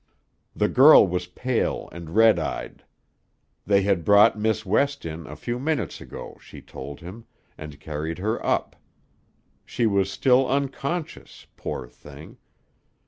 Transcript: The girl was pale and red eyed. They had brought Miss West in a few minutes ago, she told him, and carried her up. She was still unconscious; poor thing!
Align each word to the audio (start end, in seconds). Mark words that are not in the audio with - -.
The 0.55 0.67
girl 0.67 1.05
was 1.05 1.27
pale 1.27 1.87
and 1.91 2.09
red 2.15 2.39
eyed. 2.39 2.83
They 3.67 3.83
had 3.83 4.03
brought 4.03 4.35
Miss 4.35 4.65
West 4.65 5.05
in 5.05 5.27
a 5.27 5.35
few 5.35 5.59
minutes 5.59 6.01
ago, 6.01 6.39
she 6.41 6.59
told 6.59 7.01
him, 7.01 7.25
and 7.55 7.79
carried 7.79 8.17
her 8.17 8.43
up. 8.43 8.75
She 9.63 9.85
was 9.85 10.09
still 10.11 10.49
unconscious; 10.49 11.45
poor 11.55 11.87
thing! 11.87 12.37